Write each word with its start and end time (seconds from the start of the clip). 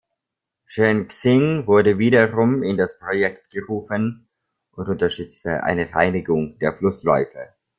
Chen 0.65 1.05
Xing 1.09 1.67
wurde 1.67 1.99
wiederum 1.99 2.63
in 2.63 2.75
das 2.75 2.97
Projekt 2.97 3.51
gerufen 3.51 4.27
und 4.71 4.87
unterstützte 4.89 5.61
eine 5.61 5.93
Reinigung 5.93 6.57
der 6.57 6.73
Flussläufe. 6.73 7.53